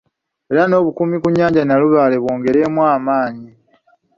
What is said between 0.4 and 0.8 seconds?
Era